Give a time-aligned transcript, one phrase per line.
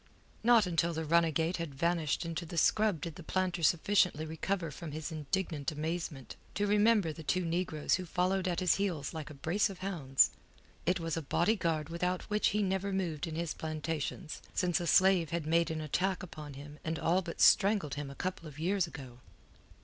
[0.43, 4.93] Not until the runagate had vanished into the scrub did the planter sufficiently recover from
[4.93, 9.35] his indignant amazement to remember the two negroes who followed at his heels like a
[9.35, 10.31] brace of hounds.
[10.87, 15.29] It was a bodyguard without which he never moved in his plantations since a slave
[15.29, 18.87] had made an attack upon him and all but strangled him a couple of years
[18.87, 19.19] ago.